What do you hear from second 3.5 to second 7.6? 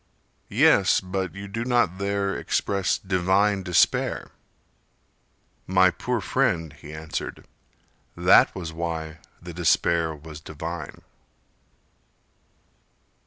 despair." "My poor friend," he answered,